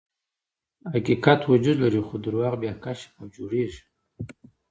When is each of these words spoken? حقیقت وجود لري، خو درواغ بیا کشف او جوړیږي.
حقیقت 0.91 1.39
وجود 1.51 1.77
لري، 1.83 2.01
خو 2.07 2.15
درواغ 2.25 2.53
بیا 2.61 2.73
کشف 2.83 3.11
او 3.19 3.23
جوړیږي. 3.35 3.81